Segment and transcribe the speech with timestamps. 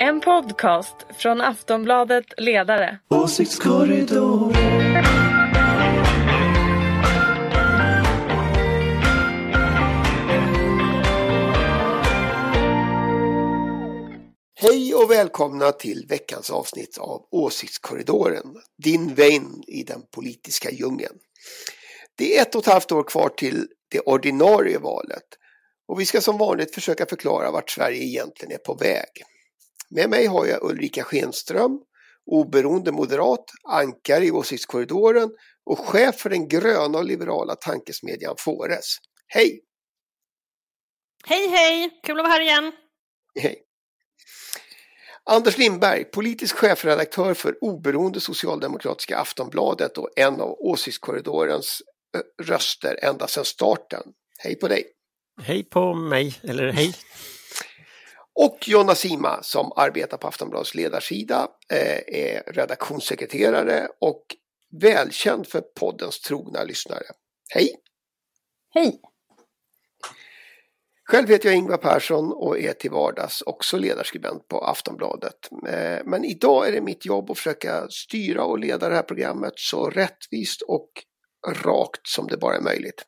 [0.00, 2.98] En podcast från Aftonbladet Ledare.
[3.08, 4.52] Åsiktskorridor.
[14.54, 21.18] Hej och välkomna till veckans avsnitt av Åsiktskorridoren, din vän i den politiska djungeln.
[22.18, 25.26] Det är ett och ett halvt år kvar till det ordinarie valet
[25.88, 29.08] och vi ska som vanligt försöka förklara vart Sverige egentligen är på väg.
[29.90, 31.80] Med mig har jag Ulrika Schenström,
[32.26, 35.30] oberoende moderat, ankare i Åsiktskorridoren
[35.64, 38.96] och chef för den gröna och liberala tankesmedjan Fores.
[39.26, 39.60] Hej!
[41.26, 42.00] Hej hej!
[42.02, 42.72] Kul att vara här igen.
[43.40, 43.62] Hej!
[45.24, 51.82] Anders Lindberg, politisk chefredaktör för oberoende socialdemokratiska Aftonbladet och en av Åsiktskorridorens
[52.16, 54.02] eh, röster ända sedan starten.
[54.38, 54.84] Hej på dig!
[55.42, 56.94] Hej på mig, eller hej!
[58.36, 64.24] Och Jonna Sima som arbetar på Aftonbladets ledarsida, eh, är redaktionssekreterare och
[64.80, 67.04] välkänd för poddens trogna lyssnare.
[67.48, 67.70] Hej!
[68.74, 69.00] Hej!
[71.08, 75.48] Själv heter jag Ingvar Persson och är till vardags också ledarskribent på Aftonbladet.
[75.68, 79.52] Eh, Men idag är det mitt jobb att försöka styra och leda det här programmet
[79.56, 80.90] så rättvist och
[81.64, 83.06] rakt som det bara är möjligt.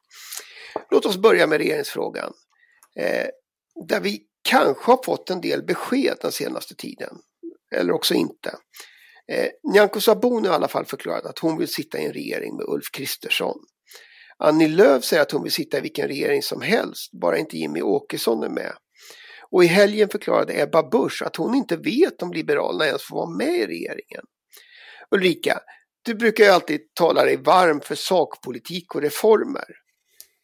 [0.90, 2.32] Låt oss börja med regeringsfrågan.
[2.96, 3.26] Eh,
[3.88, 7.18] Där vi kanske har fått en del besked den senaste tiden.
[7.74, 8.54] Eller också inte.
[9.32, 12.56] Eh, Nyamko Sabuni har i alla fall förklarat att hon vill sitta i en regering
[12.56, 13.58] med Ulf Kristersson.
[14.38, 17.82] Annie Lööf säger att hon vill sitta i vilken regering som helst, bara inte Jimmy
[17.82, 18.72] Åkesson är med.
[19.50, 23.30] Och i helgen förklarade Ebba Busch att hon inte vet om Liberalerna ens får vara
[23.30, 24.24] med i regeringen.
[25.10, 25.60] Ulrika,
[26.02, 29.66] du brukar ju alltid tala dig varm för sakpolitik och reformer.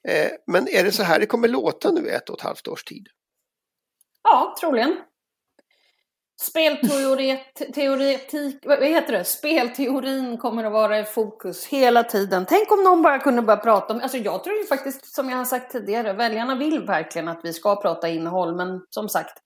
[0.08, 2.68] Eh, men är det så här det kommer låta nu i ett och ett halvt
[2.68, 3.06] års tid?
[4.24, 4.96] Ja, troligen.
[6.40, 9.24] Spelteoretik, vad heter det?
[9.24, 12.46] Spelteorin kommer att vara i fokus hela tiden.
[12.48, 15.36] Tänk om någon bara kunde börja prata om, alltså jag tror ju faktiskt som jag
[15.36, 19.38] har sagt tidigare, väljarna vill verkligen att vi ska prata innehåll, men som sagt.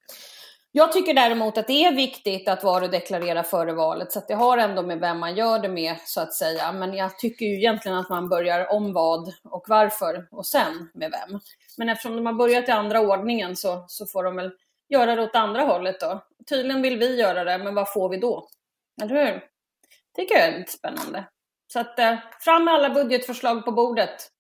[0.73, 4.59] Jag tycker däremot att det är viktigt att varudeklarera före valet, så att det har
[4.59, 6.73] ändå med vem man gör det med, så att säga.
[6.73, 11.11] Men jag tycker ju egentligen att man börjar om vad och varför och sen med
[11.11, 11.41] vem.
[11.79, 14.51] Men eftersom de har börjat i andra ordningen så, så får de väl
[14.89, 16.25] göra det åt andra hållet då.
[16.49, 18.49] Tydligen vill vi göra det, men vad får vi då?
[19.03, 19.43] Eller hur?
[20.19, 21.25] tycker jag är lite spännande.
[21.73, 24.31] Så att eh, fram med alla budgetförslag på bordet.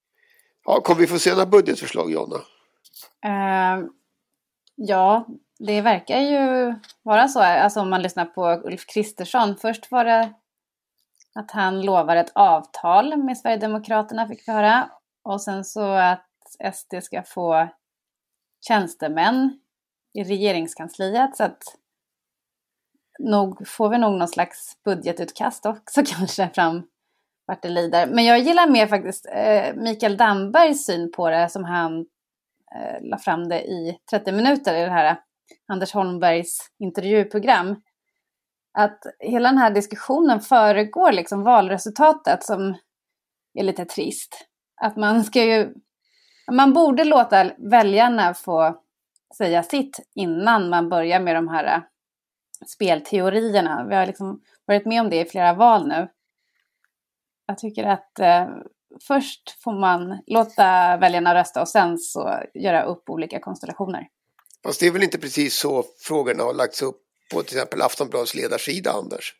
[0.64, 2.36] Ja, kommer vi få se några budgetförslag, Jonna?
[3.24, 3.84] Eh,
[4.74, 5.26] ja,
[5.58, 7.40] det verkar ju vara så.
[7.40, 9.56] Alltså om man lyssnar på Ulf Kristersson.
[9.56, 10.32] Först var det
[11.34, 14.90] att han lovar ett avtal med Sverigedemokraterna, fick vi höra.
[15.22, 16.26] Och sen så att
[16.74, 17.68] SD ska få
[18.68, 19.60] tjänstemän
[20.14, 21.36] i regeringskansliet.
[21.36, 21.62] Så att
[23.18, 26.82] nog får vi nog någon slags budgetutkast också kanske fram
[27.46, 28.06] vart det lider.
[28.06, 31.98] Men jag gillar mer faktiskt eh, Mikael Dambergs syn på det som han
[32.74, 35.20] eh, la fram det i 30 minuter i det här
[35.66, 37.82] Anders Holmbergs intervjuprogram.
[38.78, 42.76] Att hela den här diskussionen föregår liksom valresultatet som
[43.54, 44.46] är lite trist.
[44.80, 45.74] Att man ska ju,
[46.52, 48.82] man borde låta väljarna få
[49.36, 51.82] säga sitt innan man börjar med de här
[52.66, 53.86] spelteorierna.
[53.88, 56.08] Vi har liksom varit med om det i flera val nu.
[57.46, 58.46] Jag tycker att eh,
[59.06, 64.08] först får man låta väljarna rösta och sen så göra upp olika konstellationer.
[64.64, 67.00] Fast det är väl inte precis så frågorna har lagts upp
[67.32, 69.34] på till exempel Aftonbladets ledarsida, Anders?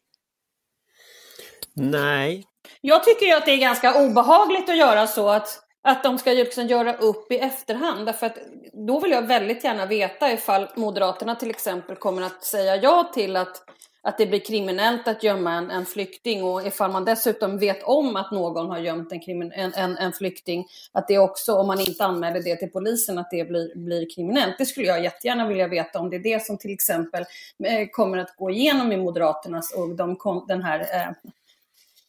[1.75, 2.47] Nej.
[2.81, 6.31] Jag tycker ju att det är ganska obehagligt att göra så att, att de ska
[6.31, 8.06] liksom göra upp i efterhand.
[8.06, 8.39] Därför att
[8.72, 13.37] då vill jag väldigt gärna veta ifall Moderaterna till exempel kommer att säga ja till
[13.37, 13.62] att,
[14.03, 18.17] att det blir kriminellt att gömma en, en flykting och ifall man dessutom vet om
[18.17, 21.81] att någon har gömt en, krimin, en, en, en flykting, att det också, om man
[21.81, 24.59] inte anmäler det till polisen, att det blir, blir kriminellt.
[24.59, 27.25] Det skulle jag jättegärna vilja veta om det är det som till exempel
[27.65, 30.19] eh, kommer att gå igenom i Moderaternas och de,
[30.49, 31.31] den här eh,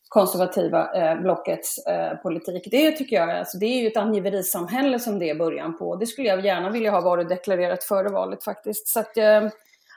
[0.09, 2.67] konservativa eh, blockets eh, politik.
[2.71, 5.95] Det tycker jag, alltså, det är ju ett angiverisamhälle som det är början på.
[5.95, 8.87] Det skulle jag gärna vilja ha varit deklarerat före valet faktiskt.
[8.87, 9.49] Så att, eh,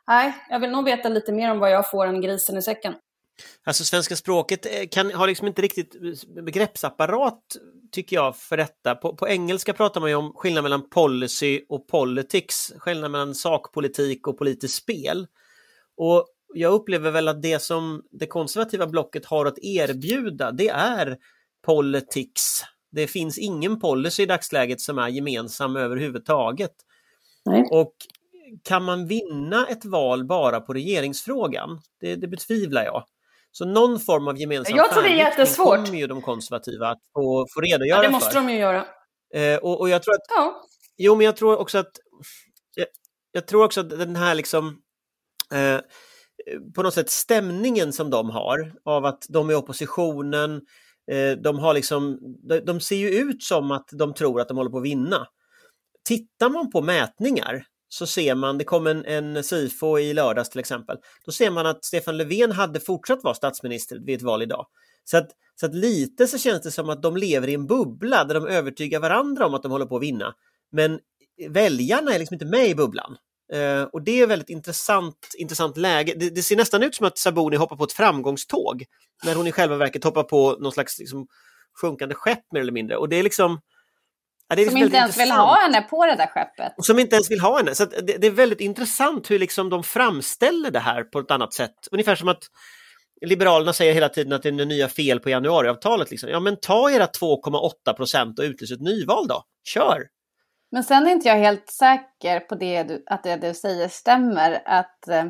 [0.07, 2.95] nej, jag vill nog veta lite mer om vad jag får än grisen i säcken.
[3.65, 7.43] Alltså svenska språket eh, kan, har liksom inte riktigt eh, begreppsapparat
[7.93, 8.95] tycker jag för detta.
[8.95, 14.27] På, på engelska pratar man ju om skillnad mellan policy och politics, skillnad mellan sakpolitik
[14.27, 15.27] och politiskt spel.
[15.97, 21.17] Och jag upplever väl att det som det konservativa blocket har att erbjuda, det är
[21.67, 22.63] politics.
[22.93, 26.73] Det finns ingen policy i dagsläget som är gemensam överhuvudtaget.
[27.45, 27.65] Nej.
[27.71, 27.93] Och
[28.65, 31.81] kan man vinna ett val bara på regeringsfrågan?
[32.01, 33.05] Det, det betvivlar jag.
[33.53, 35.85] Så någon form av gemensam Jag tror det är jättesvårt.
[35.87, 38.41] kommer ju de konservativa att få, få redogöra Ja, det måste för.
[38.41, 38.87] de ju göra.
[39.35, 40.63] Eh, och, och jag tror att Ja.
[40.97, 41.91] Jo, men jag tror också att
[42.75, 42.87] jag,
[43.33, 44.79] jag tror också att den här liksom
[45.55, 45.79] eh,
[46.75, 50.63] på något sätt stämningen som de har av att de är oppositionen,
[51.11, 52.19] eh, de har liksom,
[52.49, 55.27] de, de ser ju ut som att de tror att de håller på att vinna.
[56.05, 60.61] Tittar man på mätningar så ser man, det kom en, en SIFO i lördags till
[60.61, 60.97] exempel,
[61.27, 64.67] då ser man att Stefan Löfven hade fortsatt vara statsminister vid ett val idag.
[65.05, 65.31] Så att,
[65.61, 68.47] så att lite så känns det som att de lever i en bubbla där de
[68.47, 70.35] övertygar varandra om att de håller på att vinna.
[70.71, 71.01] Men
[71.49, 73.17] väljarna är liksom inte med i bubblan.
[73.53, 76.15] Eh, och det är väldigt intressant, intressant läge.
[76.17, 78.85] Det, det ser nästan ut som att Sabuni hoppar på ett framgångståg
[79.25, 81.27] när hon i själva verket hoppar på någon slags liksom,
[81.81, 82.97] sjunkande skepp mer eller mindre.
[82.97, 83.61] Och det är liksom...
[84.49, 85.49] Ja, det är Som liksom inte ens vill intressant.
[85.49, 86.73] ha henne på det där skeppet.
[86.79, 87.75] Som inte ens vill ha henne.
[87.75, 91.55] Så det, det är väldigt intressant hur liksom de framställer det här på ett annat
[91.55, 91.75] sätt.
[91.91, 92.43] Ungefär som att
[93.27, 96.11] Liberalerna säger hela tiden att det är nya fel på januariavtalet.
[96.11, 96.29] Liksom.
[96.29, 99.45] Ja men ta era 2,8 procent och utlys ett nyval då.
[99.65, 100.03] Kör!
[100.73, 104.63] Men sen är inte jag helt säker på det du, att det du säger stämmer.
[104.65, 105.25] Att, eh,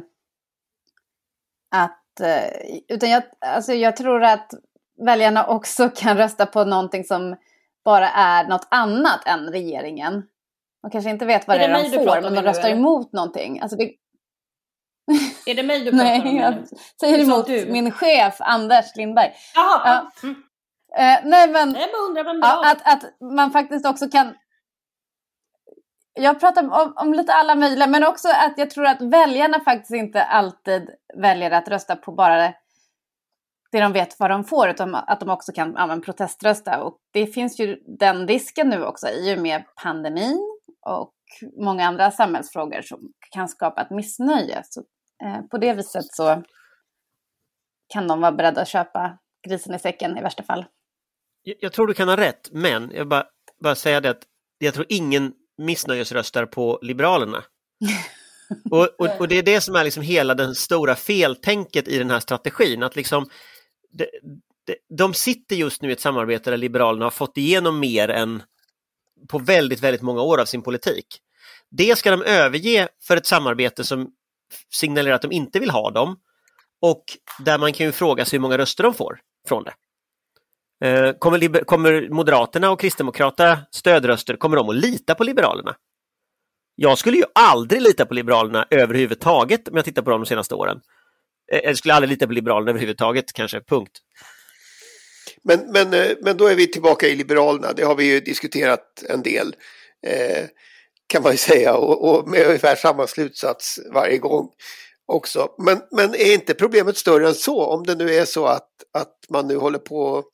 [1.74, 2.44] att, eh,
[2.88, 4.54] utan jag, alltså jag tror att
[5.06, 7.36] väljarna också kan rösta på någonting som
[7.84, 10.22] bara är något annat än regeringen.
[10.82, 12.76] De kanske inte vet vad Är det det är de får, men de röstar eller?
[12.76, 13.60] emot någonting.
[13.60, 13.84] Alltså det,
[15.46, 16.54] Är det mig du pratar om nej, jag
[17.00, 17.66] säger emot du.
[17.66, 19.32] min chef Anders Lindberg.
[19.54, 20.10] Jaha, Ja.
[20.22, 20.42] mm.
[20.96, 24.34] Eh, nej, men jag bara undrar vem det Ja, att, att man faktiskt också kan...
[26.14, 29.94] Jag pratar om, om lite alla möjliga, men också att jag tror att väljarna faktiskt
[29.94, 32.54] inte alltid väljer att rösta på bara
[33.72, 36.82] det de vet vad de får, utan att de också kan ja, men proteströsta.
[36.82, 41.14] Och det finns ju den risken nu också i och med pandemin och
[41.64, 44.62] många andra samhällsfrågor som kan skapa ett missnöje.
[44.64, 44.80] Så,
[45.24, 46.42] eh, på det viset så
[47.92, 49.18] kan de vara beredda att köpa
[49.48, 50.64] grisen i säcken i värsta fall.
[51.42, 53.24] Jag, jag tror du kan ha rätt, men jag bara,
[53.64, 54.22] bara säga det att
[54.58, 55.32] jag tror ingen
[55.64, 57.44] missnöjesröstar på Liberalerna.
[58.70, 62.10] Och, och, och det är det som är liksom hela den stora feltänket i den
[62.10, 63.28] här strategin, att liksom
[63.92, 64.06] de,
[64.66, 68.42] de, de sitter just nu i ett samarbete där Liberalerna har fått igenom mer än
[69.28, 71.06] på väldigt, väldigt många år av sin politik.
[71.70, 74.10] Det ska de överge för ett samarbete som
[74.70, 76.16] signalerar att de inte vill ha dem
[76.82, 77.04] och
[77.44, 79.74] där man kan ju fråga sig hur många röster de får från det.
[80.82, 85.76] Eh, kommer, kommer Moderaterna och Kristdemokraterna stödröster, kommer de att lita på Liberalerna?
[86.74, 90.54] Jag skulle ju aldrig lita på Liberalerna överhuvudtaget om jag tittar på dem de senaste
[90.54, 90.80] åren.
[91.52, 93.98] Eh, jag skulle aldrig lita på Liberalerna överhuvudtaget, kanske, punkt.
[95.44, 97.72] Men, men, eh, men då är vi tillbaka i Liberalerna.
[97.72, 99.56] Det har vi ju diskuterat en del.
[100.06, 100.44] Eh,
[101.06, 101.74] kan man ju säga.
[101.74, 104.48] Och, och med ungefär samma slutsats varje gång
[105.06, 105.54] också.
[105.58, 107.64] Men, men är inte problemet större än så?
[107.64, 110.24] Om det nu är så att, att man nu håller på och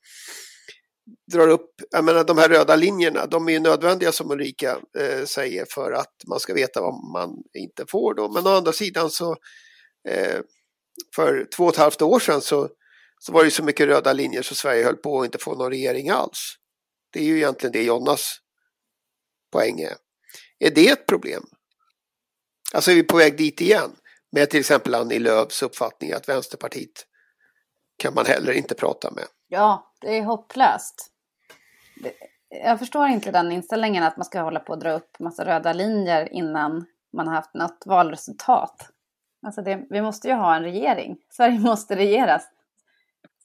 [1.32, 5.24] drar upp, jag menar de här röda linjerna, de är ju nödvändiga som Ulrika eh,
[5.24, 8.28] säger för att man ska veta vad man inte får då.
[8.28, 9.36] Men å andra sidan så
[10.08, 10.40] eh,
[11.14, 12.68] för två och ett halvt år sedan så,
[13.18, 15.54] så var det ju så mycket röda linjer så Sverige höll på att inte få
[15.54, 16.54] någon regering alls.
[17.12, 18.38] Det är ju egentligen det Jonas
[19.52, 19.96] poäng är.
[20.58, 21.44] Är det ett problem?
[22.72, 23.90] Alltså är vi på väg dit igen?
[24.30, 27.06] Med till exempel Annie Lööfs uppfattning att Vänsterpartiet
[27.96, 29.24] kan man heller inte prata med.
[29.48, 31.10] Ja, det är hopplöst.
[32.02, 32.12] Det,
[32.48, 35.72] jag förstår inte den inställningen att man ska hålla på och dra upp massa röda
[35.72, 38.90] linjer innan man har haft något valresultat.
[39.46, 41.16] Alltså det, vi måste ju ha en regering.
[41.30, 42.48] Sverige måste regeras.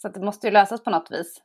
[0.01, 1.41] Så det måste ju lösas på något vis.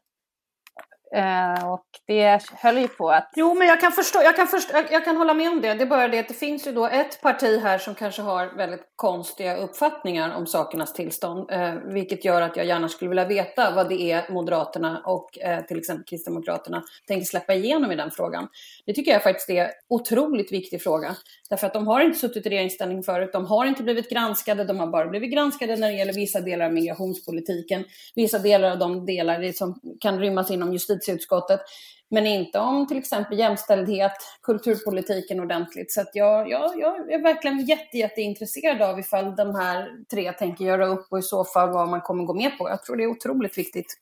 [1.15, 3.31] Eh, och det höll ju på att...
[3.37, 5.75] Jo, men jag kan, förstå, jag, kan förstå, jag, jag kan hålla med om det.
[5.75, 8.57] Det är bara det att det finns ju då ett parti här som kanske har
[8.57, 11.51] väldigt konstiga uppfattningar om sakernas tillstånd.
[11.51, 15.65] Eh, vilket gör att jag gärna skulle vilja veta vad det är Moderaterna och eh,
[15.65, 18.49] till exempel Kristdemokraterna tänker släppa igenom i den frågan.
[18.87, 21.17] Det tycker jag faktiskt är en otroligt viktig fråga.
[21.51, 23.31] Därför att de har inte suttit i regeringsställning förut.
[23.33, 24.65] De har inte blivit granskade.
[24.65, 27.85] De har bara blivit granskade när det gäller vissa delar av migrationspolitiken.
[28.15, 31.61] Vissa delar av de delar som kan rymmas inom justitie justitieutskottet.
[32.11, 34.13] Men inte om till exempel jämställdhet,
[34.43, 35.93] kulturpolitiken ordentligt.
[35.93, 40.65] Så att jag, jag, jag är verkligen jätte, jätteintresserad av ifall de här tre tänker
[40.65, 42.69] göra upp och i så fall vad man kommer gå med på.
[42.69, 43.95] Jag tror det är otroligt viktigt.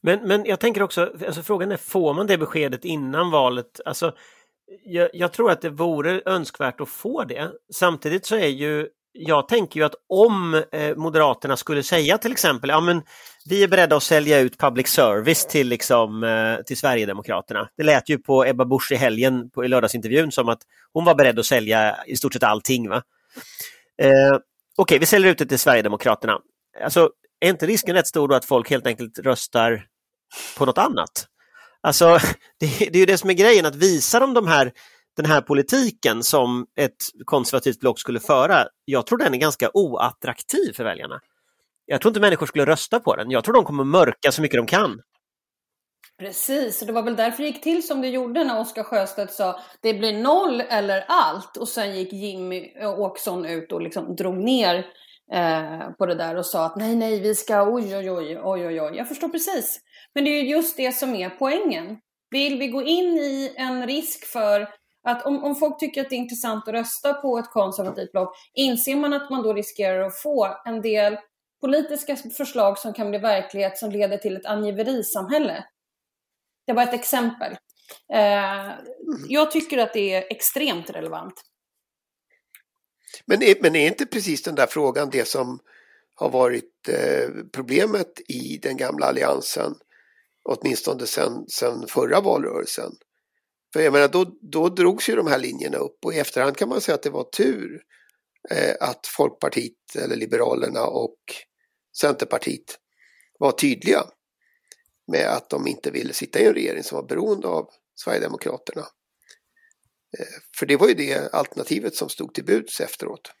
[0.00, 3.80] Men, men jag tänker också, alltså frågan är, får man det beskedet innan valet?
[3.84, 4.14] Alltså,
[4.84, 7.50] jag, jag tror att det vore önskvärt att få det.
[7.74, 12.70] Samtidigt så är ju jag tänker ju att om eh, Moderaterna skulle säga till exempel,
[12.70, 13.02] ja men
[13.48, 17.68] vi är beredda att sälja ut public service till, liksom, eh, till Sverigedemokraterna.
[17.76, 21.14] Det lät ju på Ebba Busch i helgen på, i lördagsintervjun som att hon var
[21.14, 22.88] beredd att sälja i stort sett allting.
[22.88, 23.02] Va?
[24.02, 24.38] Eh,
[24.76, 26.38] Okej, okay, vi säljer ut det till Sverigedemokraterna.
[26.84, 29.86] Alltså, är inte risken rätt stor då att folk helt enkelt röstar
[30.58, 31.26] på något annat?
[31.80, 32.18] Alltså,
[32.60, 34.72] det, det är ju det som är grejen, att visa dem de här
[35.16, 40.72] den här politiken som ett konservativt block skulle föra, jag tror den är ganska oattraktiv
[40.76, 41.20] för väljarna.
[41.86, 43.30] Jag tror inte människor skulle rösta på den.
[43.30, 45.00] Jag tror de kommer mörka så mycket de kan.
[46.18, 49.32] Precis, och det var väl därför det gick till som det gjorde när Oskar Sjöstedt
[49.32, 54.36] sa det blir noll eller allt och sen gick Jimmy Åkesson ut och liksom drog
[54.36, 54.86] ner
[55.32, 58.66] eh, på det där och sa att nej, nej, vi ska oj, oj, oj, oj,
[58.66, 58.96] oj, oj.
[58.96, 59.80] Jag förstår precis.
[60.14, 61.98] Men det är ju just det som är poängen.
[62.30, 64.68] Vill vi gå in i en risk för
[65.02, 68.36] att om, om folk tycker att det är intressant att rösta på ett konservativt block,
[68.54, 71.16] inser man att man då riskerar att få en del
[71.60, 75.64] politiska förslag som kan bli verklighet som leder till ett angiverisamhälle.
[76.66, 77.56] Det var ett exempel.
[78.12, 78.70] Eh,
[79.28, 81.34] jag tycker att det är extremt relevant.
[83.26, 85.58] Men är, men är inte precis den där frågan det som
[86.14, 89.74] har varit eh, problemet i den gamla alliansen,
[90.44, 92.92] åtminstone sedan förra valrörelsen?
[93.72, 96.68] För jag menar, då, då drogs ju de här linjerna upp och i efterhand kan
[96.68, 97.82] man säga att det var tur
[98.50, 101.18] eh, att Folkpartiet eller Liberalerna och
[102.00, 102.78] Centerpartiet
[103.38, 104.04] var tydliga
[105.12, 108.82] med att de inte ville sitta i en regering som var beroende av Sverigedemokraterna.
[110.18, 110.26] Eh,
[110.58, 113.32] för det var ju det alternativet som stod till buds efteråt.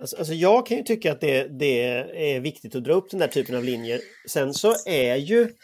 [0.00, 1.82] Alltså, alltså jag kan ju tycka att det, det,
[2.34, 4.00] är viktigt att dra upp den där typen av linjer.
[4.28, 5.54] Sen så är ju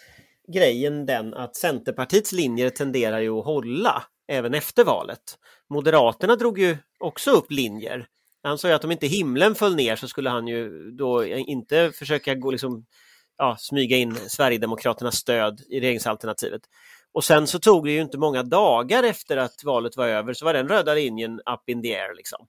[0.52, 5.38] grejen den att Centerpartiets linjer tenderar ju att hålla även efter valet.
[5.70, 8.06] Moderaterna drog ju också upp linjer.
[8.42, 11.92] Han sa ju att om inte himlen föll ner så skulle han ju då inte
[11.94, 12.86] försöka gå liksom,
[13.38, 16.62] ja, smyga in Sverigedemokraternas stöd i regeringsalternativet.
[17.12, 20.44] Och sen så tog det ju inte många dagar efter att valet var över så
[20.44, 22.14] var den röda linjen up in the air.
[22.14, 22.46] Liksom.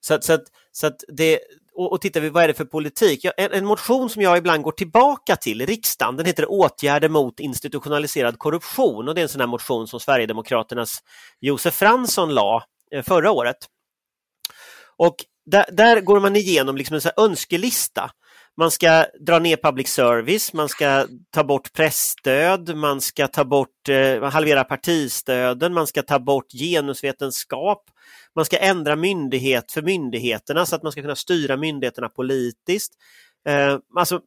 [0.00, 1.40] Så, så, att, så att det,
[1.74, 3.24] och, och tittar vi, vad är det för politik?
[3.36, 7.40] En, en, motion som jag ibland går tillbaka till i riksdagen, den heter Åtgärder mot
[7.40, 10.98] institutionaliserad korruption och det är en sån här motion som Sverigedemokraternas
[11.40, 12.64] Josef Fransson la
[12.94, 13.56] eh, förra året.
[14.96, 18.10] Och där, där, går man igenom liksom en så önskelista.
[18.56, 23.88] Man ska dra ner public service, man ska ta bort pressstöd, man ska ta bort,
[23.88, 27.84] eh, halvera partistöden, man ska ta bort genusvetenskap,
[28.36, 32.92] man ska ändra myndighet för myndigheterna så att man ska kunna styra myndigheterna politiskt.
[33.48, 34.20] Eh, alltså,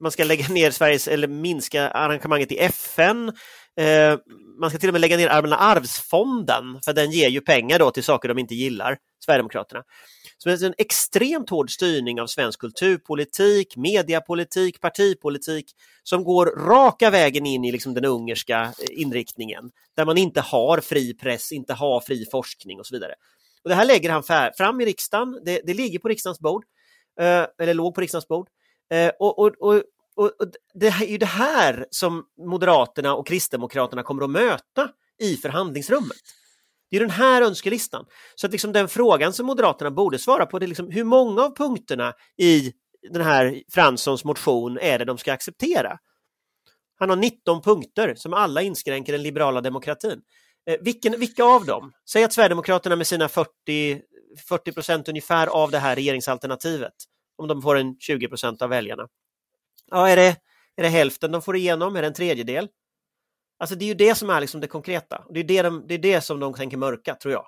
[0.00, 3.28] man ska lägga ner Sveriges, eller minska arrangemanget i FN.
[3.76, 4.18] Eh,
[4.60, 7.90] man ska till och med lägga ner Allmänna arvsfonden, för den ger ju pengar då
[7.90, 9.82] till saker de inte gillar, Sverigedemokraterna.
[10.42, 15.72] Så det är en extremt hård styrning av svensk kulturpolitik, mediapolitik, partipolitik
[16.02, 19.70] som går raka vägen in i liksom den ungerska eh, inriktningen.
[19.96, 23.14] Där man inte har fri press, inte har fri forskning och så vidare.
[23.64, 26.64] Och Det här lägger han fram i riksdagen, det, det ligger på riksdagens bord,
[27.20, 28.48] eh, eller låg på riksdagens bord.
[28.92, 29.82] Eh, och, och, och,
[30.14, 30.30] och,
[30.74, 36.41] det är ju det här som Moderaterna och Kristdemokraterna kommer att möta i förhandlingsrummet.
[36.92, 38.04] Det är den här önskelistan.
[38.34, 41.42] Så att liksom den frågan som Moderaterna borde svara på det är liksom hur många
[41.42, 42.72] av punkterna i
[43.10, 45.98] den här Franssons motion är det de ska acceptera?
[46.98, 50.20] Han har 19 punkter som alla inskränker den liberala demokratin.
[50.70, 51.92] Eh, vilken, vilka av dem?
[52.10, 54.00] Säg att Sverigedemokraterna med sina 40,
[54.48, 56.94] 40 procent ungefär av det här regeringsalternativet,
[57.36, 59.08] om de får en 20 procent av väljarna.
[59.90, 60.36] Ja, är det,
[60.76, 61.96] är det hälften de får igenom?
[61.96, 62.68] Är det en tredjedel?
[63.62, 65.24] Alltså det är ju det som är liksom det konkreta.
[65.30, 67.46] Det är det, de, det är det som de tänker mörka, tror jag.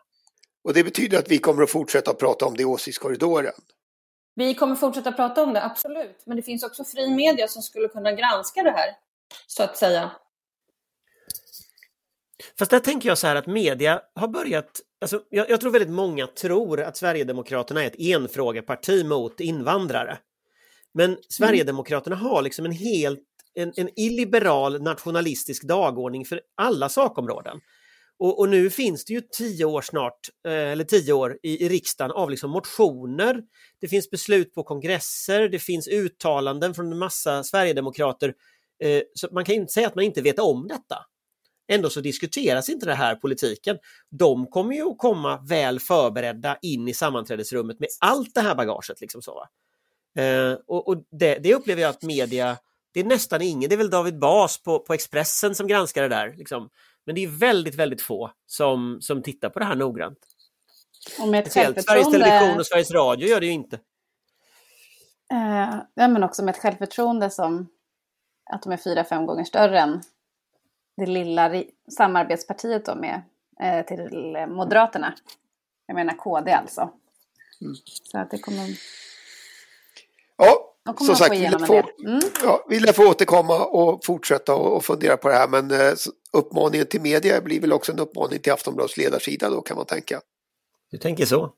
[0.64, 3.52] Och det betyder att vi kommer att fortsätta att prata om det i åsiktskorridoren?
[4.34, 6.22] Vi kommer fortsätta prata om det, absolut.
[6.26, 8.90] Men det finns också fri media som skulle kunna granska det här,
[9.46, 10.10] så att säga.
[12.58, 15.90] Fast där tänker jag så här att media har börjat, alltså jag, jag tror väldigt
[15.90, 20.18] många tror att Sverigedemokraterna är ett enfrågeparti mot invandrare.
[20.92, 21.20] Men mm.
[21.28, 23.20] Sverigedemokraterna har liksom en helt
[23.54, 27.60] en, en illiberal nationalistisk dagordning för alla sakområden.
[28.18, 31.68] Och, och, nu finns det ju tio år snart, eh, eller tio år i, i
[31.68, 33.42] riksdagen av liksom motioner.
[33.80, 38.34] Det finns beslut på kongresser, det finns uttalanden från en massa sverigedemokrater.
[38.82, 40.96] Eh, så man kan inte säga att man inte vet om detta.
[41.68, 43.78] Ändå så diskuteras inte det här politiken.
[44.10, 49.00] De kommer ju att komma väl förberedda in i sammanträdesrummet med allt det här bagaget.
[49.00, 49.46] Liksom så.
[50.18, 52.56] Eh, och, och det, det upplever jag att media
[52.94, 56.08] det är nästan ingen, det är väl David Bas på, på Expressen som granskar det
[56.08, 56.34] där.
[56.36, 56.70] Liksom.
[57.06, 60.18] Men det är väldigt, väldigt få som, som tittar på det här noggrant.
[61.20, 62.10] Och med ett Speciellt Sveriges.
[62.10, 63.76] Television och Sveriges Radio gör det ju inte.
[65.32, 67.68] Eh, men också med ett självförtroende som
[68.50, 70.02] att de är fyra, fem gånger större än
[70.96, 71.64] det lilla
[71.96, 73.22] samarbetspartiet då med
[73.60, 74.08] eh, till
[74.48, 75.14] Moderaterna.
[75.86, 76.90] Jag menar KD alltså.
[77.60, 77.74] Mm.
[77.84, 78.68] Så att det de kommer
[80.98, 81.82] som sagt, vi lär få.
[82.06, 82.20] Mm.
[82.42, 85.48] ja, vi lär få återkomma och fortsätta och, och fundera på det här.
[85.48, 85.94] Men eh,
[86.32, 90.20] uppmaningen till media blir väl också en uppmaning till Aftonbladets ledarsida då kan man tänka.
[90.90, 91.52] Du tänker så?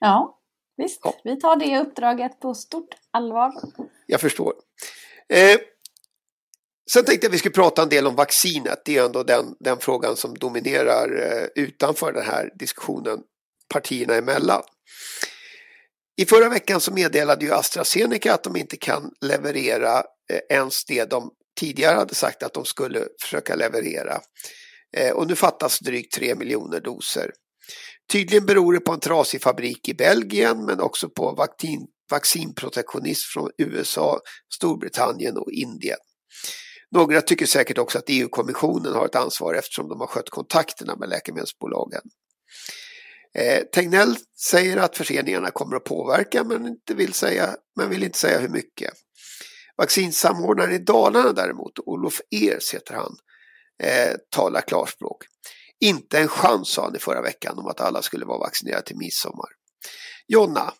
[0.00, 0.38] Ja,
[0.76, 1.00] visst.
[1.04, 1.14] Ja.
[1.24, 3.52] Vi tar det uppdraget på stort allvar.
[4.06, 4.54] Jag förstår.
[5.28, 5.58] Eh,
[6.92, 8.82] sen tänkte jag att vi skulle prata en del om vaccinet.
[8.84, 13.22] Det är ändå den, den frågan som dominerar eh, utanför den här diskussionen
[13.68, 14.62] partierna emellan.
[16.20, 19.98] I förra veckan så meddelade ju AstraZeneca att de inte kan leverera
[20.32, 24.20] eh, ens det de tidigare hade sagt att de skulle försöka leverera.
[24.96, 27.30] Eh, och nu fattas drygt 3 miljoner doser.
[28.12, 33.50] Tydligen beror det på en trasig fabrik i Belgien men också på vaccin, vaccinprotektionism från
[33.58, 34.20] USA,
[34.54, 35.98] Storbritannien och Indien.
[36.90, 41.08] Några tycker säkert också att EU-kommissionen har ett ansvar eftersom de har skött kontakterna med
[41.08, 42.02] läkemedelsbolagen.
[43.38, 44.16] Eh, Tegnell
[44.50, 48.48] säger att förseningarna kommer att påverka men, inte vill, säga, men vill inte säga hur
[48.48, 48.90] mycket.
[49.76, 53.16] Vaccinsamordnaren i Dalarna däremot, Olof Ers heter han,
[53.82, 55.24] eh, talar klarspråk.
[55.80, 58.96] Inte en chans sa han i förra veckan om att alla skulle vara vaccinerade till
[58.96, 59.48] midsommar.
[60.28, 60.72] Jonna,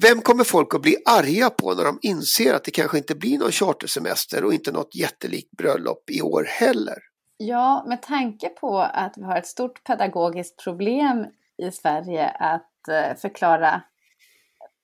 [0.00, 3.38] vem kommer folk att bli arga på när de inser att det kanske inte blir
[3.38, 6.98] någon chartersemester och inte något jättelikt bröllop i år heller?
[7.36, 11.26] Ja, med tanke på att vi har ett stort pedagogiskt problem
[11.58, 13.82] i Sverige att eh, förklara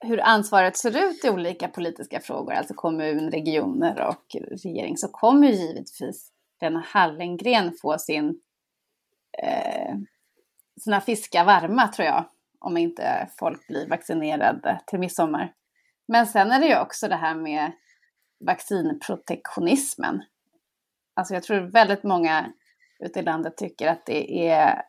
[0.00, 5.48] hur ansvaret ser ut i olika politiska frågor, alltså kommun, regioner och regering, så kommer
[5.48, 8.40] givetvis Lena Hallengren få sin,
[9.42, 9.94] eh,
[10.80, 12.24] sina fiskar varma, tror jag,
[12.60, 15.52] om inte folk blir vaccinerade till midsommar.
[16.08, 17.72] Men sen är det ju också det här med
[18.46, 20.22] vaccinprotektionismen.
[21.14, 22.52] Alltså jag tror väldigt många
[22.98, 24.82] ute i landet tycker att det är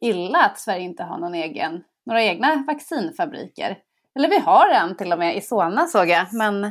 [0.00, 3.78] illa att Sverige inte har någon egen, några egna vaccinfabriker.
[4.14, 6.70] Eller vi har en till och med i Solna såg jag, men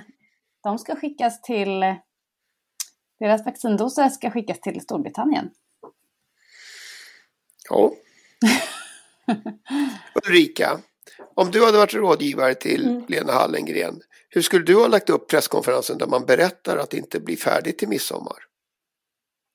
[0.63, 1.95] de ska skickas till,
[3.19, 5.49] deras vaccindoser ska skickas till Storbritannien.
[7.69, 7.91] Ja.
[10.27, 10.79] Ulrika,
[11.35, 13.05] om du hade varit rådgivare till Mm.
[13.07, 17.19] Lena Hallengren, hur skulle du ha lagt upp presskonferensen där man berättar att det inte
[17.19, 18.37] blir färdigt till midsommar?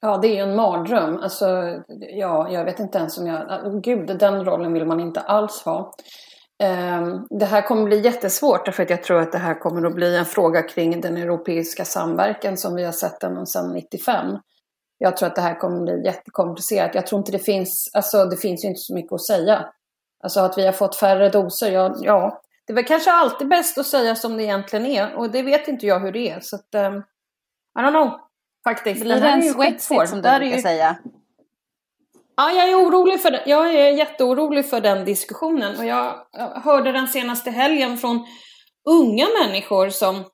[0.05, 1.17] Ja, det är ju en mardröm.
[1.23, 1.47] Alltså,
[1.99, 3.49] ja, jag vet inte ens om jag...
[3.49, 5.95] Alltså, gud, den rollen vill man inte alls ha.
[6.63, 9.95] Ehm, det här kommer bli jättesvårt därför att jag tror att det här kommer att
[9.95, 14.39] bli en fråga kring den europeiska samverkan som vi har sett den sedan 95.
[14.99, 16.95] Jag tror att det här kommer bli jättekomplicerat.
[16.95, 19.65] Jag tror inte det finns, alltså det finns ju inte så mycket att säga.
[20.25, 23.79] Alltså att vi har fått färre doser, ja, ja det är väl kanske alltid bäst
[23.79, 26.41] att säga som det egentligen är och det vet inte jag hur det är.
[26.41, 27.03] Så att, um,
[27.79, 28.11] I don't know,
[28.65, 29.01] faktiskt.
[29.01, 30.07] Blir Den det här är en ju skitsvår.
[30.07, 30.97] som du brukar ju- säga?
[32.37, 33.43] Ja, jag är orolig för det.
[33.47, 35.79] Jag är jätteorolig för den diskussionen.
[35.79, 36.15] Och jag
[36.65, 38.27] hörde den senaste helgen från
[38.89, 40.25] unga människor som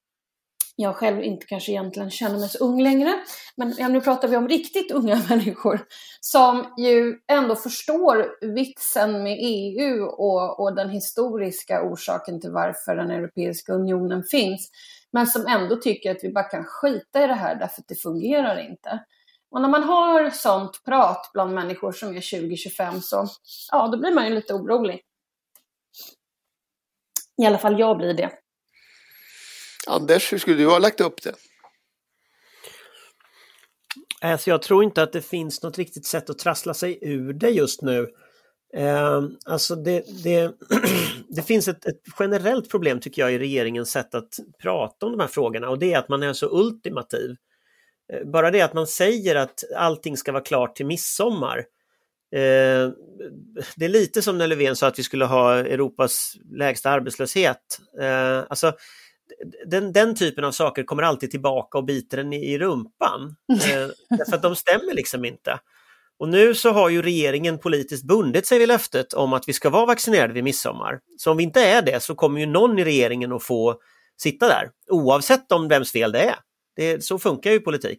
[0.77, 3.15] jag själv inte kanske egentligen känner mig så ung längre.
[3.57, 5.81] Men nu pratar vi om riktigt unga människor
[6.21, 13.11] som ju ändå förstår vitsen med EU och, och den historiska orsaken till varför den
[13.11, 14.71] Europeiska unionen finns.
[15.13, 17.95] Men som ändå tycker att vi bara kan skita i det här därför att det
[17.95, 19.05] fungerar inte.
[19.51, 23.29] Och när man har sånt prat bland människor som är 20-25 så,
[23.73, 25.01] ja, då blir man ju lite orolig.
[27.43, 28.31] I alla fall jag blir det.
[29.87, 31.35] Anders, hur skulle du ha lagt upp det?
[34.21, 37.51] Alltså jag tror inte att det finns något riktigt sätt att trassla sig ur det
[37.51, 38.09] just nu.
[38.75, 40.53] Eh, alltså det, det,
[41.29, 44.29] det finns ett, ett generellt problem tycker jag i regeringens sätt att
[44.63, 47.37] prata om de här frågorna och det är att man är så ultimativ.
[48.13, 51.59] Eh, bara det att man säger att allting ska vara klart till midsommar.
[52.33, 52.91] Eh,
[53.77, 57.79] det är lite som när Löfven sa att vi skulle ha Europas lägsta arbetslöshet.
[58.01, 58.73] Eh, alltså,
[59.67, 63.37] den, den typen av saker kommer alltid tillbaka och biter en i, i rumpan.
[63.53, 65.59] Eh, därför att de stämmer liksom inte.
[66.19, 69.71] Och nu så har ju regeringen politiskt bundit sig vid löftet om att vi ska
[69.71, 71.01] vara vaccinerade vid midsommar.
[71.17, 73.81] Så om vi inte är det så kommer ju någon i regeringen att få
[74.17, 76.37] sitta där, oavsett om vems fel det är.
[76.77, 77.99] Det, så funkar ju politik.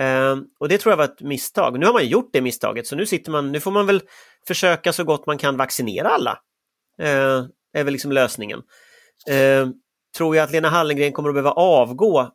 [0.00, 1.78] Eh, och det tror jag var ett misstag.
[1.78, 4.02] Nu har man gjort det misstaget så nu sitter man, nu får man väl
[4.46, 6.38] försöka så gott man kan vaccinera alla.
[7.02, 8.62] Eh, är väl liksom lösningen.
[9.28, 9.68] Eh,
[10.16, 12.30] tror jag att Lena Hallengren kommer att behöva avgå?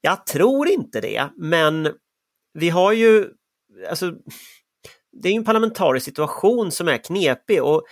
[0.00, 1.88] Jag tror inte det, men
[2.54, 3.28] vi har ju,
[3.88, 4.12] alltså,
[5.22, 7.82] det är en parlamentarisk situation som är knepig och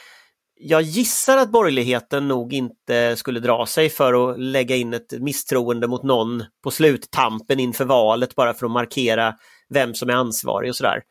[0.65, 5.87] jag gissar att borgerligheten nog inte skulle dra sig för att lägga in ett misstroende
[5.87, 9.35] mot någon på sluttampen inför valet bara för att markera
[9.69, 11.03] vem som är ansvarig och sådär.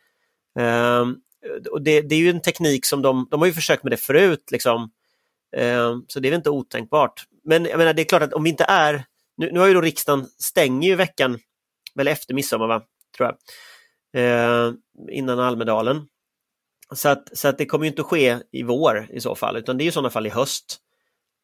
[0.59, 1.17] Um,
[1.71, 3.97] och det, det, är ju en teknik som de, de har ju försökt med det
[3.97, 4.81] förut, liksom.
[5.57, 7.23] Um, så det är väl inte otänkbart.
[7.43, 9.05] Men jag menar, det är klart att om vi inte är,
[9.37, 11.39] nu, nu har ju då riksdagen stänger ju veckan,
[11.95, 12.81] väl efter midsommar va,
[13.17, 13.35] tror jag,
[14.13, 14.71] eh,
[15.09, 16.07] innan Almedalen.
[16.93, 19.77] Så att, så att det kommer inte att ske i vår i så fall, utan
[19.77, 20.79] det är i sådana fall i höst.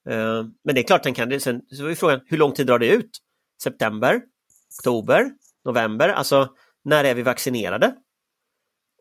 [0.10, 2.80] Eh, men det är klart den kan, sen så är frågan, hur lång tid drar
[2.80, 3.10] det ut?
[3.64, 4.22] September?
[4.80, 5.32] Oktober?
[5.66, 6.10] November?
[6.10, 6.50] Alltså,
[6.86, 7.96] när är vi vaccinerade?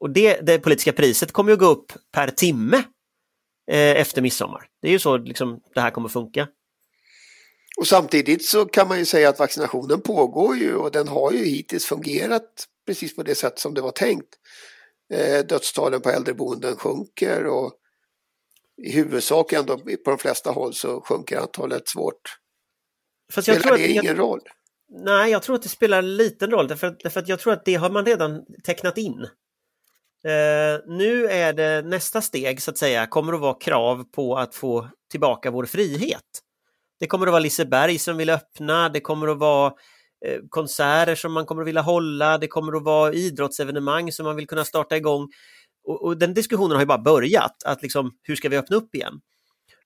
[0.00, 2.76] Och det, det politiska priset kommer att gå upp per timme
[3.70, 4.68] eh, efter midsommar.
[4.83, 6.48] Det är ju så liksom, det här kommer att funka.
[7.76, 11.44] Och samtidigt så kan man ju säga att vaccinationen pågår ju och den har ju
[11.44, 14.29] hittills fungerat precis på det sätt som det var tänkt.
[15.14, 17.72] Eh, dödstalen på äldreboenden sjunker och
[18.83, 22.38] i huvudsak ändå på de flesta håll så sjunker antalet svårt.
[23.33, 24.40] Fast jag Spelar det ingen jag, roll?
[24.88, 27.75] Nej, jag tror att det spelar liten roll därför därför att jag tror att det
[27.75, 29.29] har man redan tecknat in.
[30.27, 34.55] Uh, nu är det nästa steg så att säga, kommer att vara krav på att
[34.55, 36.22] få tillbaka vår frihet.
[37.01, 39.72] Det kommer att vara Liseberg som vill öppna, det kommer att vara
[40.27, 44.37] Eh, konserter som man kommer att vilja hålla, det kommer att vara idrottsevenemang som man
[44.37, 45.29] vill kunna starta igång.
[45.85, 48.95] Och, och den diskussionen har ju bara börjat, att liksom, hur ska vi öppna upp
[48.95, 49.21] igen?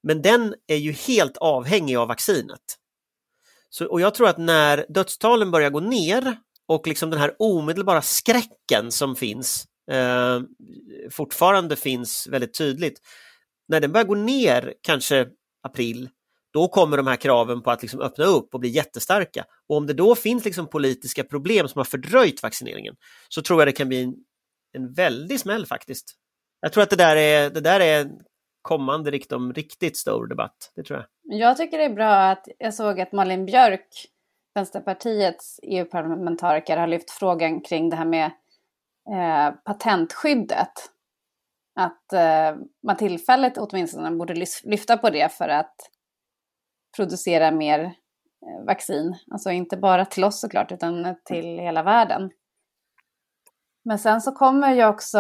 [0.02, 2.60] Men den är ju helt avhängig av vaccinet.
[3.70, 8.02] Så, och jag tror att när dödstalen börjar gå ner och liksom den här omedelbara
[8.02, 10.40] skräcken som finns eh,
[11.10, 13.00] fortfarande finns väldigt tydligt.
[13.68, 15.26] När den börjar gå ner, kanske
[15.62, 16.08] april,
[16.52, 19.44] då kommer de här kraven på att liksom öppna upp och bli jättestarka.
[19.68, 22.94] Och om det då finns liksom politiska problem som har fördröjt vaccineringen
[23.28, 24.14] så tror jag det kan bli en,
[24.72, 26.16] en väldig smäll faktiskt.
[26.60, 28.10] Jag tror att det där är, det där är
[28.62, 30.72] kommande riktigt, riktigt stor debatt.
[30.76, 31.38] Det tror jag.
[31.40, 33.88] Jag tycker det är bra att jag såg att Malin Björk,
[34.54, 38.30] Vänsterpartiets EU-parlamentariker, har lyft frågan kring det här med
[39.10, 40.72] eh, patentskyddet.
[41.80, 45.74] Att eh, man tillfälligt åtminstone borde lyfta på det för att
[46.96, 49.16] producera mer eh, vaccin.
[49.30, 52.30] Alltså inte bara till oss såklart, utan till hela världen.
[53.84, 55.18] Men sen så kommer ju också...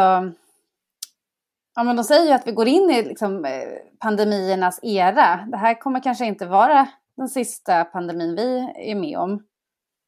[1.74, 5.46] Ja, men de säger ju att vi går in i liksom, eh, pandemiernas era.
[5.50, 9.44] Det här kommer kanske inte vara den sista pandemin vi är med om.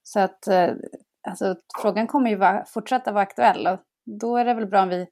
[0.02, 0.70] Så att eh,
[1.28, 4.88] alltså, frågan kommer ju vara, fortsätta vara aktuell och då är det väl bra om
[4.88, 5.06] vi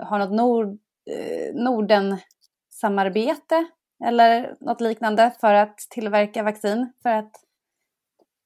[0.00, 0.78] har något Nord,
[1.10, 3.66] eh, Norden-samarbete
[4.04, 6.92] eller något liknande för att tillverka vaccin.
[7.02, 7.32] För att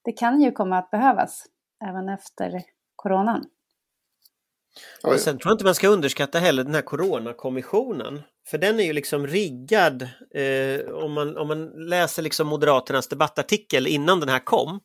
[0.04, 1.44] det kan ju komma att behövas
[1.84, 2.62] även efter
[2.96, 3.44] coronan.
[5.04, 8.22] Och sen tror jag inte man ska underskatta heller den här coronakommissionen.
[8.46, 10.02] För den är ju liksom riggad,
[10.34, 14.80] eh, om, man, om man läser liksom Moderaternas debattartikel innan den här kom,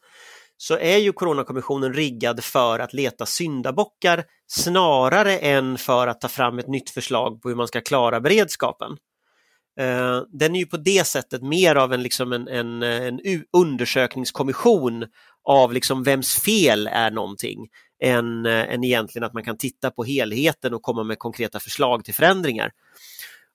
[0.57, 6.59] så är ju Coronakommissionen riggad för att leta syndabockar snarare än för att ta fram
[6.59, 8.97] ett nytt förslag på hur man ska klara beredskapen.
[9.79, 13.19] Eh, den är ju på det sättet mer av en, liksom en, en, eh, en
[13.57, 15.05] undersökningskommission
[15.43, 17.67] av liksom vems fel är någonting
[18.03, 22.05] än, eh, än egentligen att man kan titta på helheten och komma med konkreta förslag
[22.05, 22.71] till förändringar.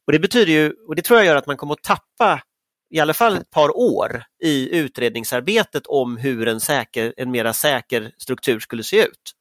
[0.06, 2.42] Och Det betyder ju, och det tror jag gör att man kommer att tappa
[2.90, 8.12] i alla fall ett par år i utredningsarbetet om hur en, säker, en mera säker
[8.18, 9.32] struktur skulle se ut.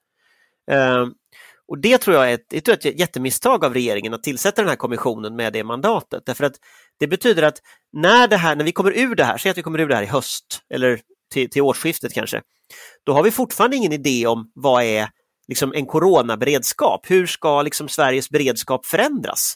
[0.72, 1.06] Eh,
[1.67, 4.76] och det tror jag är ett, det ett jättemisstag av regeringen att tillsätta den här
[4.76, 6.26] kommissionen med det mandatet.
[6.26, 6.56] Därför att
[6.99, 7.58] det betyder att
[7.93, 9.95] när, det här, när vi kommer ur det här, säg att vi kommer ur det
[9.95, 10.99] här i höst eller
[11.34, 12.41] till, till årsskiftet kanske,
[13.06, 15.10] då har vi fortfarande ingen idé om vad är
[15.47, 17.12] liksom en coronaberedskap?
[17.12, 19.56] Hur ska liksom Sveriges beredskap förändras?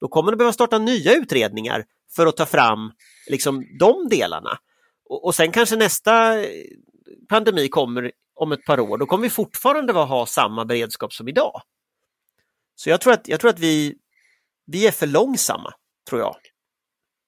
[0.00, 1.84] Då kommer det behöva starta nya utredningar
[2.16, 2.92] för att ta fram
[3.26, 4.58] liksom de delarna.
[5.08, 6.46] Och, och sen kanske nästa eh,
[7.28, 11.62] pandemi kommer om ett par år, då kommer vi fortfarande ha samma beredskap som idag.
[12.74, 13.94] Så jag tror att, jag tror att vi,
[14.66, 15.74] vi är för långsamma,
[16.08, 16.36] tror jag.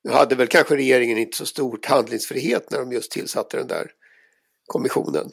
[0.04, 3.90] Nu hade väl kanske regeringen inte så stort handlingsfrihet när de just tillsatte den där
[4.66, 5.30] kommissionen.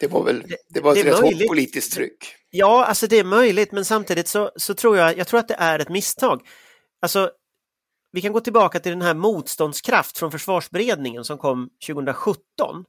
[0.00, 2.34] Det var väl det var ett rätt hårt politiskt tryck.
[2.50, 5.56] Ja, alltså det är möjligt, men samtidigt så, så tror jag, jag tror att det
[5.58, 6.48] är ett misstag.
[7.02, 7.30] Alltså,
[8.12, 12.84] vi kan gå tillbaka till den här motståndskraft från försvarsberedningen som kom 2017.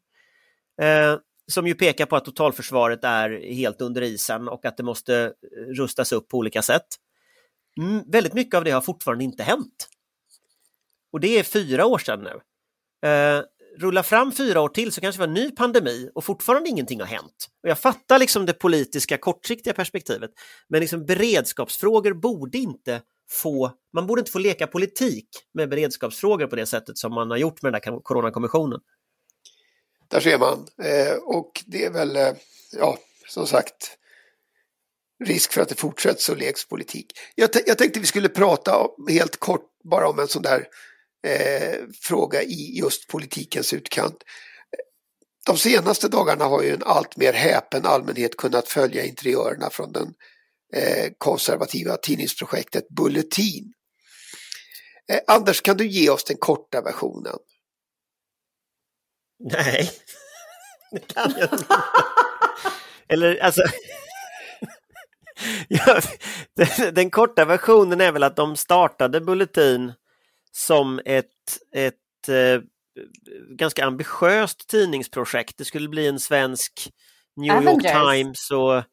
[0.81, 1.17] Eh,
[1.51, 5.31] som ju pekar på att totalförsvaret är helt under isen och att det måste eh,
[5.75, 6.87] rustas upp på olika sätt.
[7.77, 9.87] Mm, väldigt mycket av det har fortfarande inte hänt.
[11.11, 12.39] Och det är fyra år sedan nu.
[13.09, 13.43] Eh,
[13.77, 16.99] rulla fram fyra år till så kanske vi har en ny pandemi och fortfarande ingenting
[16.99, 17.47] har hänt.
[17.63, 20.31] Och jag fattar liksom det politiska kortsiktiga perspektivet,
[20.69, 26.55] men liksom beredskapsfrågor borde inte få, man borde inte få leka politik med beredskapsfrågor på
[26.55, 28.79] det sättet som man har gjort med den där coronakommissionen.
[30.11, 30.67] Där ser man.
[30.83, 32.33] Eh, och det är väl, eh,
[32.71, 32.97] ja,
[33.27, 33.97] som sagt,
[35.23, 37.19] risk för att det fortsätter så leks politik.
[37.35, 40.67] Jag, jag tänkte vi skulle prata helt kort bara om en sån där
[41.27, 44.23] eh, fråga i just politikens utkant.
[45.45, 50.13] De senaste dagarna har ju en allt mer häpen allmänhet kunnat följa interiörerna från den
[50.73, 53.73] eh, konservativa tidningsprojektet Bulletin.
[55.11, 57.37] Eh, Anders, kan du ge oss den korta versionen?
[59.43, 59.91] Nej,
[60.91, 61.75] det kan jag inte.
[63.07, 63.61] Eller alltså...
[65.67, 66.01] ja,
[66.55, 69.93] den, den, korta versionen är väl att de startade Bulletin
[70.51, 71.25] som ett,
[71.75, 72.61] ett eh,
[73.57, 75.57] ganska ambitiöst tidningsprojekt.
[75.57, 76.91] Det skulle bli en svensk
[77.35, 77.73] New Avengers.
[77.73, 78.83] York Times och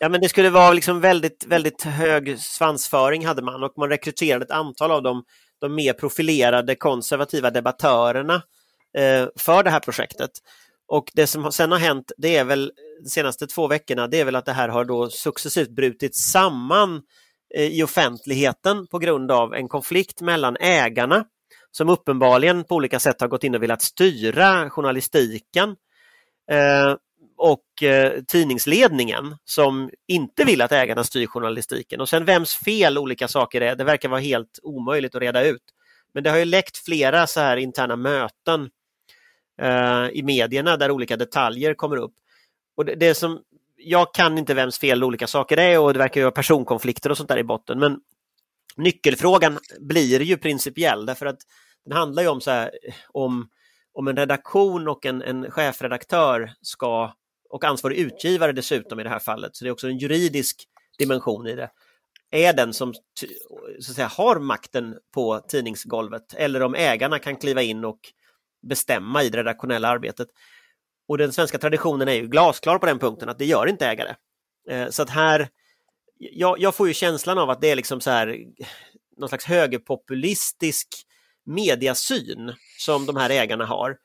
[0.00, 4.44] Ja men det skulle vara liksom väldigt, väldigt hög svansföring hade man och man rekryterade
[4.44, 5.24] ett antal av de,
[5.60, 8.42] de mer profilerade konservativa debattörerna
[8.98, 10.30] Eh, för det här projektet.
[10.88, 14.24] Och det som sen har hänt, det är väl de senaste två veckorna, det är
[14.24, 17.02] väl att det här har då successivt brutit samman
[17.54, 21.24] eh, i offentligheten på grund av en konflikt mellan ägarna
[21.70, 25.76] som uppenbarligen på olika sätt har gått in och velat styra journalistiken
[26.50, 26.96] eh,
[27.36, 32.00] och eh, tidningsledningen som inte vill att ägarna styr journalistiken.
[32.00, 35.62] Och sen vems fel olika saker är, det verkar vara helt omöjligt att reda ut.
[36.14, 38.70] Men det har ju läckt flera så här interna möten
[39.58, 42.14] eh, i medierna där olika detaljer kommer upp.
[42.76, 43.40] Och det, det, som,
[43.76, 47.16] jag kan inte vems fel olika saker är och det verkar ju vara personkonflikter och
[47.16, 47.78] sånt där i botten.
[47.78, 48.00] Men
[48.76, 51.38] nyckelfrågan blir ju principiell därför att
[51.84, 52.70] den handlar ju om, så här,
[53.08, 53.48] om,
[53.92, 57.12] om en redaktion och en, en chefredaktör ska
[57.50, 60.68] och ansvarig utgivare dessutom i det här fallet, så det är också en juridisk
[60.98, 61.70] dimension i det,
[62.30, 62.94] är den som
[63.80, 68.00] så att säga, har makten på tidningsgolvet eller om ägarna kan kliva in och
[68.62, 70.28] bestämma i det redaktionella arbetet.
[71.08, 74.14] Och den svenska traditionen är ju glasklar på den punkten att det gör inte ägare.
[74.70, 75.48] Eh, så att här,
[76.18, 78.38] jag, jag får ju känslan av att det är liksom så här
[79.16, 80.88] någon slags högerpopulistisk
[81.46, 83.96] mediasyn som de här ägarna har.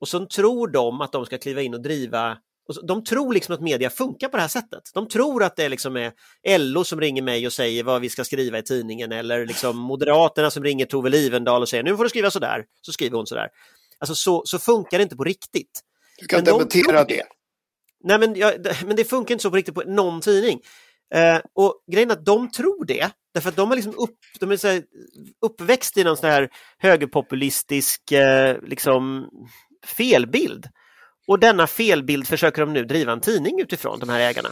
[0.00, 2.38] Och så tror de att de ska kliva in och driva
[2.82, 4.82] de tror liksom att media funkar på det här sättet.
[4.94, 6.12] De tror att det liksom är
[6.58, 10.50] LO som ringer mig och säger vad vi ska skriva i tidningen eller liksom Moderaterna
[10.50, 13.48] som ringer Tove Livendal och säger nu får du skriva sådär, så skriver hon sådär.
[14.04, 15.80] Alltså så, så funkar det inte på riktigt.
[16.18, 17.22] Du kan dementera det.
[18.04, 18.52] Nej men, ja,
[18.84, 20.60] men det funkar inte så på riktigt på någon tidning.
[21.14, 24.50] Eh, och grejen är att de tror det, därför att de är, liksom upp, de
[24.50, 24.80] är så
[25.46, 29.28] uppväxt i någon sån här högerpopulistisk eh, liksom,
[29.86, 30.66] felbild.
[31.26, 34.50] Och denna felbild försöker de nu driva en tidning utifrån, de här ägarna.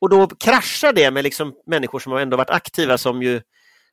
[0.00, 3.40] Och då kraschar det med liksom människor som har ändå varit aktiva som ju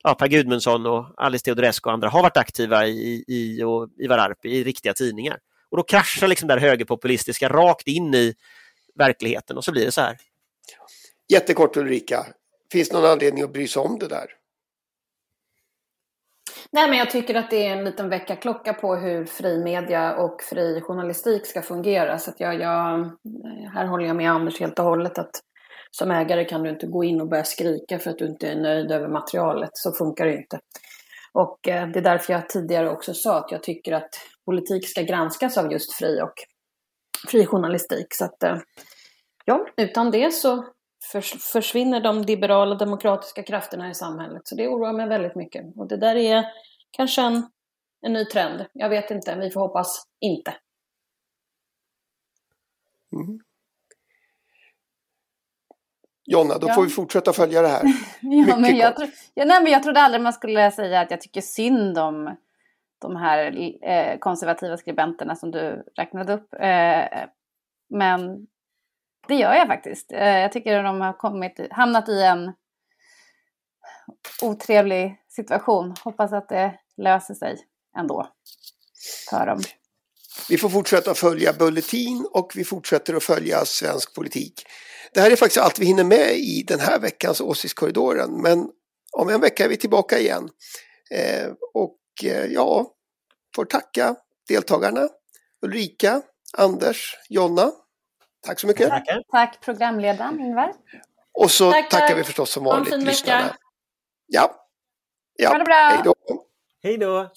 [0.04, 4.18] ja, Per Gudmundsson och Alice Teodorescu och andra har varit aktiva i, i och Ivar
[4.18, 5.38] Arpi i riktiga tidningar.
[5.70, 8.34] Och då kraschar liksom det högerpopulistiska rakt in i
[8.96, 10.18] verkligheten och så blir det så här.
[11.30, 12.26] Jättekort Ulrika,
[12.72, 14.28] finns det någon anledning att bry sig om det där?
[16.72, 20.42] Nej, men jag tycker att det är en liten väckarklocka på hur fri media och
[20.42, 22.20] fri journalistik ska fungera.
[22.20, 23.12] Så att jag, jag,
[23.74, 25.42] här håller jag med Anders helt och hållet att
[25.92, 28.56] som ägare kan du inte gå in och börja skrika för att du inte är
[28.56, 29.70] nöjd över materialet.
[29.74, 30.60] Så funkar det inte.
[31.34, 34.10] Och eh, det är därför jag tidigare också sa att jag tycker att
[34.46, 36.34] politik ska granskas av just fri och
[37.28, 38.14] fri journalistik.
[38.14, 38.58] Så att eh,
[39.46, 40.66] ja, utan det så
[41.54, 44.42] försvinner de liberala demokratiska krafterna i samhället.
[44.48, 45.66] Så det oroar mig väldigt mycket.
[45.76, 46.46] Och det där är
[46.92, 47.50] kanske en,
[48.02, 48.66] en ny trend.
[48.74, 50.56] Jag vet inte, vi får hoppas inte.
[53.14, 53.40] Mm.
[56.30, 56.74] Jonna, då ja.
[56.74, 57.82] får vi fortsätta följa det här.
[58.22, 61.22] ja, men jag, tro, ja, nej, men jag trodde aldrig man skulle säga att jag
[61.22, 62.36] tycker synd om
[63.00, 66.54] de här eh, konservativa skribenterna som du räknade upp.
[66.54, 67.26] Eh,
[67.90, 68.48] men
[69.28, 70.12] det gör jag faktiskt.
[70.12, 72.54] Eh, jag tycker att de har kommit, hamnat i en
[74.42, 75.96] otrevlig situation.
[76.04, 77.58] Hoppas att det löser sig
[77.98, 78.28] ändå
[79.30, 79.60] för dem.
[80.50, 84.64] Vi får fortsätta följa Bulletin och vi fortsätter att följa svensk politik.
[85.14, 88.42] Det här är faktiskt allt vi hinner med i den här veckans Åsiktskorridoren.
[88.42, 88.70] Men
[89.12, 90.50] om en vecka är vi tillbaka igen.
[91.12, 92.92] Eh, och eh, ja,
[93.56, 94.16] får tacka
[94.48, 95.10] deltagarna.
[95.62, 96.22] Ulrika,
[96.58, 97.72] Anders, Jonna.
[98.46, 98.90] Tack så mycket.
[98.90, 99.24] Tackar.
[99.32, 100.74] Tack programledaren Ingvar.
[101.34, 103.56] Och så tack, tackar vi förstås som vanligt lyssnarna.
[104.28, 104.56] Ja.
[105.36, 105.50] ja.
[105.50, 105.90] Ha det bra.
[105.90, 106.16] Hej då.
[106.84, 107.32] Hej då.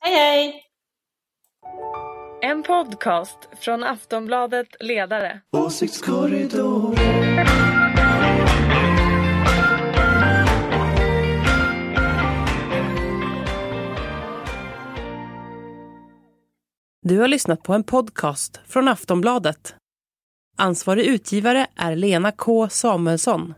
[0.00, 0.64] Hej hej.
[2.42, 5.40] En podcast från Aftonbladet Ledare.
[5.52, 6.94] Åsiktskorridor.
[17.02, 19.74] Du har lyssnat på en podcast från Aftonbladet.
[20.56, 23.54] Ansvarig utgivare är Lena K Samuelsson.